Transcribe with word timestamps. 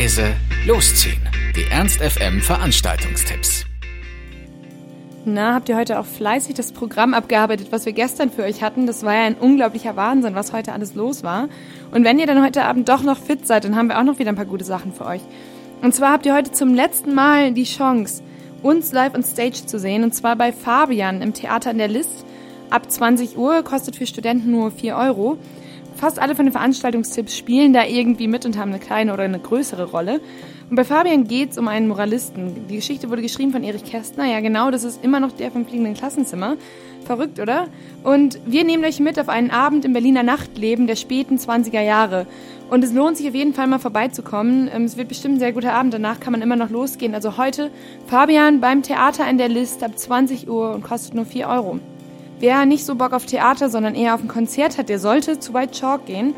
leise, 0.00 0.34
losziehen. 0.66 1.20
Die 1.54 1.70
Ernst 1.70 2.00
FM 2.00 2.40
Veranstaltungstipps. 2.40 3.66
Na, 5.26 5.52
habt 5.52 5.68
ihr 5.68 5.76
heute 5.76 5.98
auch 5.98 6.06
fleißig 6.06 6.54
das 6.54 6.72
Programm 6.72 7.12
abgearbeitet, 7.12 7.66
was 7.70 7.84
wir 7.84 7.92
gestern 7.92 8.30
für 8.30 8.44
euch 8.44 8.62
hatten? 8.62 8.86
Das 8.86 9.02
war 9.02 9.12
ja 9.12 9.24
ein 9.24 9.34
unglaublicher 9.34 9.96
Wahnsinn, 9.96 10.34
was 10.34 10.54
heute 10.54 10.72
alles 10.72 10.94
los 10.94 11.22
war. 11.22 11.50
Und 11.90 12.02
wenn 12.02 12.18
ihr 12.18 12.26
dann 12.26 12.42
heute 12.42 12.64
Abend 12.64 12.88
doch 12.88 13.02
noch 13.02 13.18
fit 13.18 13.46
seid, 13.46 13.64
dann 13.64 13.76
haben 13.76 13.88
wir 13.88 13.98
auch 13.98 14.04
noch 14.04 14.18
wieder 14.18 14.30
ein 14.30 14.36
paar 14.36 14.46
gute 14.46 14.64
Sachen 14.64 14.94
für 14.94 15.04
euch. 15.04 15.20
Und 15.82 15.94
zwar 15.94 16.12
habt 16.12 16.24
ihr 16.24 16.34
heute 16.34 16.50
zum 16.50 16.72
letzten 16.72 17.12
Mal 17.12 17.52
die 17.52 17.64
Chance, 17.64 18.22
uns 18.62 18.92
live 18.92 19.14
on 19.14 19.22
stage 19.22 19.66
zu 19.66 19.78
sehen. 19.78 20.02
Und 20.02 20.14
zwar 20.14 20.34
bei 20.34 20.50
Fabian 20.50 21.20
im 21.20 21.34
Theater 21.34 21.72
in 21.72 21.78
der 21.78 21.88
List. 21.88 22.24
Ab 22.70 22.90
20 22.90 23.36
Uhr 23.36 23.62
kostet 23.64 23.96
für 23.96 24.06
Studenten 24.06 24.50
nur 24.50 24.70
4 24.70 24.96
Euro. 24.96 25.36
Fast 26.00 26.18
alle 26.18 26.34
von 26.34 26.46
den 26.46 26.52
Veranstaltungstipps 26.52 27.36
spielen 27.36 27.74
da 27.74 27.84
irgendwie 27.84 28.26
mit 28.26 28.46
und 28.46 28.56
haben 28.56 28.70
eine 28.70 28.78
kleine 28.78 29.12
oder 29.12 29.24
eine 29.24 29.38
größere 29.38 29.84
Rolle. 29.84 30.22
Und 30.70 30.76
bei 30.76 30.82
Fabian 30.82 31.24
geht's 31.24 31.58
um 31.58 31.68
einen 31.68 31.88
Moralisten. 31.88 32.66
Die 32.70 32.76
Geschichte 32.76 33.10
wurde 33.10 33.20
geschrieben 33.20 33.52
von 33.52 33.62
Erich 33.62 33.84
Kästner. 33.84 34.24
Ja, 34.24 34.40
genau, 34.40 34.70
das 34.70 34.82
ist 34.84 35.04
immer 35.04 35.20
noch 35.20 35.32
der 35.32 35.50
vom 35.50 35.66
fliegenden 35.66 35.92
Klassenzimmer. 35.92 36.56
Verrückt, 37.04 37.38
oder? 37.38 37.68
Und 38.02 38.40
wir 38.46 38.64
nehmen 38.64 38.82
euch 38.82 38.98
mit 38.98 39.20
auf 39.20 39.28
einen 39.28 39.50
Abend 39.50 39.84
im 39.84 39.92
Berliner 39.92 40.22
Nachtleben 40.22 40.86
der 40.86 40.96
späten 40.96 41.36
20er 41.36 41.82
Jahre. 41.82 42.26
Und 42.70 42.82
es 42.82 42.94
lohnt 42.94 43.18
sich 43.18 43.28
auf 43.28 43.34
jeden 43.34 43.52
Fall 43.52 43.66
mal 43.66 43.78
vorbeizukommen. 43.78 44.70
Ähm, 44.72 44.84
es 44.84 44.96
wird 44.96 45.08
bestimmt 45.08 45.34
ein 45.34 45.40
sehr 45.40 45.52
guter 45.52 45.74
Abend. 45.74 45.92
Danach 45.92 46.18
kann 46.18 46.32
man 46.32 46.40
immer 46.40 46.56
noch 46.56 46.70
losgehen. 46.70 47.14
Also 47.14 47.36
heute 47.36 47.70
Fabian 48.06 48.62
beim 48.62 48.82
Theater 48.82 49.28
in 49.28 49.36
der 49.36 49.50
List 49.50 49.84
ab 49.84 49.98
20 49.98 50.48
Uhr 50.48 50.72
und 50.72 50.82
kostet 50.82 51.12
nur 51.12 51.26
4 51.26 51.46
Euro. 51.46 51.78
Wer 52.40 52.64
nicht 52.64 52.86
so 52.86 52.94
Bock 52.94 53.12
auf 53.12 53.26
Theater, 53.26 53.68
sondern 53.68 53.94
eher 53.94 54.14
auf 54.14 54.22
ein 54.22 54.28
Konzert 54.28 54.78
hat, 54.78 54.88
der 54.88 54.98
sollte 54.98 55.38
zu 55.38 55.52
White 55.52 55.72
Chalk 55.72 56.06
gehen. 56.06 56.32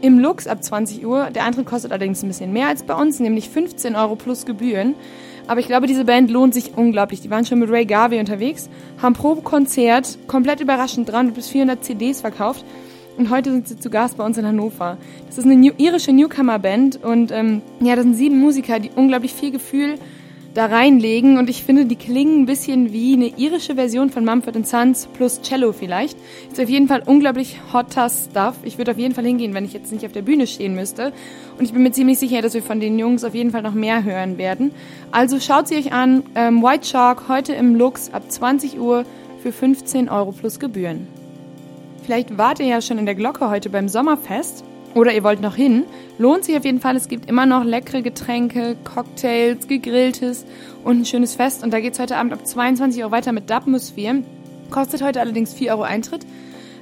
Im 0.00 0.20
Lux 0.20 0.46
ab 0.46 0.62
20 0.62 1.04
Uhr. 1.04 1.30
Der 1.30 1.44
Eintritt 1.44 1.66
kostet 1.66 1.90
allerdings 1.90 2.22
ein 2.22 2.28
bisschen 2.28 2.52
mehr 2.52 2.68
als 2.68 2.84
bei 2.84 2.94
uns, 2.94 3.18
nämlich 3.18 3.50
15 3.50 3.96
Euro 3.96 4.14
plus 4.14 4.46
Gebühren. 4.46 4.94
Aber 5.48 5.58
ich 5.58 5.66
glaube, 5.66 5.88
diese 5.88 6.04
Band 6.04 6.30
lohnt 6.30 6.54
sich 6.54 6.76
unglaublich. 6.76 7.20
Die 7.20 7.30
waren 7.30 7.44
schon 7.44 7.58
mit 7.58 7.68
Ray 7.68 7.84
Garvey 7.84 8.20
unterwegs, 8.20 8.70
haben 9.02 9.14
pro 9.14 9.34
Konzert 9.34 10.18
komplett 10.28 10.60
überraschend 10.60 11.10
300 11.10 11.34
bis 11.34 11.48
400 11.48 11.84
CDs 11.84 12.20
verkauft. 12.20 12.64
Und 13.18 13.30
heute 13.30 13.50
sind 13.50 13.66
sie 13.66 13.76
zu 13.76 13.90
Gast 13.90 14.16
bei 14.18 14.24
uns 14.24 14.38
in 14.38 14.46
Hannover. 14.46 14.98
Das 15.26 15.36
ist 15.36 15.44
eine 15.44 15.66
irische 15.78 16.12
Newcomer-Band 16.12 17.02
und 17.02 17.32
ähm, 17.32 17.60
ja, 17.80 17.96
das 17.96 18.04
sind 18.04 18.14
sieben 18.14 18.38
Musiker, 18.38 18.78
die 18.78 18.92
unglaublich 18.94 19.34
viel 19.34 19.50
Gefühl 19.50 19.96
da 20.54 20.66
reinlegen 20.66 21.38
und 21.38 21.48
ich 21.48 21.62
finde, 21.62 21.86
die 21.86 21.96
klingen 21.96 22.42
ein 22.42 22.46
bisschen 22.46 22.92
wie 22.92 23.14
eine 23.14 23.28
irische 23.36 23.76
Version 23.76 24.10
von 24.10 24.24
Mumford 24.24 24.66
Sons 24.66 25.08
plus 25.12 25.42
Cello 25.42 25.72
vielleicht. 25.72 26.18
Ist 26.50 26.60
auf 26.60 26.68
jeden 26.68 26.88
Fall 26.88 27.02
unglaublich 27.06 27.58
hotter 27.72 28.08
Stuff. 28.10 28.56
Ich 28.64 28.76
würde 28.76 28.90
auf 28.90 28.98
jeden 28.98 29.14
Fall 29.14 29.24
hingehen, 29.24 29.54
wenn 29.54 29.64
ich 29.64 29.72
jetzt 29.72 29.92
nicht 29.92 30.04
auf 30.04 30.12
der 30.12 30.22
Bühne 30.22 30.46
stehen 30.46 30.74
müsste. 30.74 31.12
Und 31.56 31.64
ich 31.64 31.72
bin 31.72 31.82
mir 31.82 31.92
ziemlich 31.92 32.18
sicher, 32.18 32.42
dass 32.42 32.54
wir 32.54 32.62
von 32.62 32.80
den 32.80 32.98
Jungs 32.98 33.22
auf 33.22 33.34
jeden 33.34 33.52
Fall 33.52 33.62
noch 33.62 33.74
mehr 33.74 34.02
hören 34.02 34.38
werden. 34.38 34.72
Also 35.12 35.38
schaut 35.38 35.68
sie 35.68 35.76
euch 35.76 35.92
an. 35.92 36.24
Ähm, 36.34 36.62
White 36.62 36.86
Shark 36.86 37.28
heute 37.28 37.52
im 37.52 37.76
Lux 37.76 38.12
ab 38.12 38.24
20 38.28 38.80
Uhr 38.80 39.04
für 39.42 39.52
15 39.52 40.08
Euro 40.08 40.32
plus 40.32 40.58
Gebühren. 40.58 41.06
Vielleicht 42.04 42.38
wart 42.38 42.58
ihr 42.58 42.66
ja 42.66 42.80
schon 42.80 42.98
in 42.98 43.06
der 43.06 43.14
Glocke 43.14 43.50
heute 43.50 43.70
beim 43.70 43.88
Sommerfest 43.88 44.64
oder 44.94 45.12
ihr 45.12 45.22
wollt 45.22 45.40
noch 45.40 45.54
hin, 45.54 45.84
lohnt 46.18 46.44
sich 46.44 46.56
auf 46.56 46.64
jeden 46.64 46.80
Fall. 46.80 46.96
Es 46.96 47.08
gibt 47.08 47.28
immer 47.28 47.46
noch 47.46 47.64
leckere 47.64 48.02
Getränke, 48.02 48.76
Cocktails, 48.84 49.68
gegrilltes 49.68 50.44
und 50.84 51.00
ein 51.00 51.04
schönes 51.04 51.34
Fest. 51.34 51.62
Und 51.62 51.72
da 51.72 51.80
geht's 51.80 51.98
heute 51.98 52.16
Abend 52.16 52.32
ab 52.32 52.46
22 52.46 53.02
Uhr 53.02 53.10
weiter 53.10 53.32
mit 53.32 53.50
Dubmosphere. 53.50 54.22
Kostet 54.70 55.02
heute 55.02 55.20
allerdings 55.20 55.54
4 55.54 55.72
Euro 55.72 55.82
Eintritt. 55.82 56.26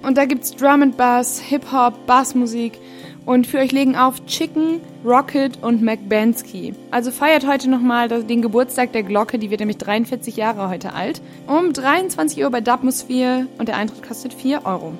Und 0.02 0.16
da 0.16 0.26
gibt's 0.26 0.54
Drum 0.54 0.82
and 0.82 0.96
Bass, 0.96 1.40
Hip-Hop, 1.40 2.06
Bassmusik. 2.06 2.78
Und 3.26 3.46
für 3.46 3.58
euch 3.58 3.72
legen 3.72 3.94
auf 3.94 4.24
Chicken, 4.24 4.80
Rocket 5.04 5.62
und 5.62 5.82
McBansky. 5.82 6.74
Also 6.90 7.10
feiert 7.10 7.46
heute 7.46 7.68
nochmal 7.68 8.08
den 8.08 8.40
Geburtstag 8.40 8.92
der 8.92 9.02
Glocke, 9.02 9.38
die 9.38 9.50
wird 9.50 9.60
nämlich 9.60 9.76
43 9.76 10.36
Jahre 10.36 10.70
heute 10.70 10.94
alt. 10.94 11.20
Um 11.46 11.74
23 11.74 12.42
Uhr 12.42 12.50
bei 12.50 12.62
Dubmosphere 12.62 13.46
und 13.58 13.68
der 13.68 13.76
Eintritt 13.76 14.06
kostet 14.06 14.32
4 14.32 14.64
Euro. 14.64 14.94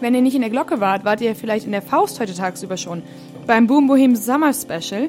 Wenn 0.00 0.14
ihr 0.14 0.22
nicht 0.22 0.36
in 0.36 0.42
der 0.42 0.50
Glocke 0.50 0.80
wart, 0.80 1.04
wart 1.04 1.20
ihr 1.20 1.34
vielleicht 1.34 1.66
in 1.66 1.72
der 1.72 1.82
Faust 1.82 2.20
heute 2.20 2.32
tagsüber 2.32 2.76
schon. 2.76 3.02
Beim 3.48 3.66
Boom 3.66 3.88
Bohem 3.88 4.14
Summer 4.14 4.52
Special. 4.52 5.08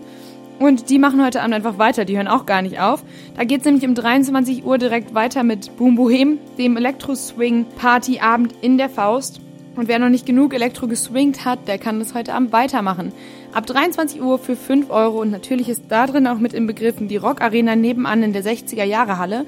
Und 0.57 0.89
die 0.89 0.97
machen 0.97 1.23
heute 1.23 1.41
Abend 1.41 1.53
einfach 1.53 1.77
weiter, 1.77 2.05
die 2.05 2.17
hören 2.17 2.27
auch 2.27 2.47
gar 2.47 2.63
nicht 2.63 2.79
auf. 2.79 3.03
Da 3.37 3.43
geht's 3.43 3.65
nämlich 3.65 3.85
um 3.85 3.93
23 3.93 4.65
Uhr 4.65 4.79
direkt 4.79 5.13
weiter 5.13 5.43
mit 5.43 5.77
Boom 5.77 5.95
Bohem, 5.95 6.39
dem 6.57 6.75
Elektro-Swing-Party-Abend 6.75 8.55
in 8.61 8.79
der 8.79 8.89
Faust. 8.89 9.39
Und 9.75 9.87
wer 9.87 9.99
noch 9.99 10.09
nicht 10.09 10.25
genug 10.25 10.55
Elektro 10.55 10.87
geswingt 10.87 11.45
hat, 11.45 11.67
der 11.67 11.77
kann 11.77 11.99
das 11.99 12.15
heute 12.15 12.33
Abend 12.33 12.51
weitermachen. 12.51 13.13
Ab 13.53 13.67
23 13.67 14.21
Uhr 14.21 14.39
für 14.39 14.55
5 14.55 14.89
Euro 14.89 15.21
und 15.21 15.29
natürlich 15.29 15.69
ist 15.69 15.83
da 15.87 16.07
drin 16.07 16.27
auch 16.27 16.39
mit 16.39 16.53
im 16.53 16.65
Begriffen 16.65 17.07
die 17.07 17.17
Rock 17.17 17.41
Arena 17.41 17.75
nebenan 17.75 18.23
in 18.23 18.33
der 18.33 18.43
60er 18.43 18.83
Jahre 18.83 19.19
Halle. 19.19 19.45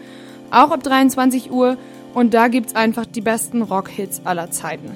Auch 0.52 0.70
ab 0.70 0.84
23 0.84 1.52
Uhr 1.52 1.78
und 2.14 2.36
da 2.36 2.48
gibt's 2.48 2.76
einfach 2.76 3.08
die 3.08 3.22
besten 3.22 3.64
Rock-Hits 3.64 4.22
aller 4.24 4.52
Zeiten. 4.52 4.96